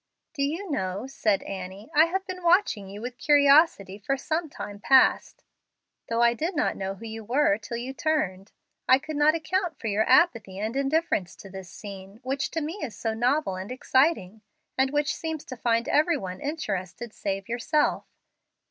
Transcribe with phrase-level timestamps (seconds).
[0.33, 4.79] "Do you know," said Annie, "I have been watching you with curiosity for some time
[4.79, 5.43] past,
[6.09, 8.51] though I did not know who you were till you turned.
[8.89, 12.79] I could not account for your apathy and indifference to this scene, which to me
[12.81, 14.41] is so novel and exciting,
[14.75, 18.05] and which seems to find every one interested save yourself.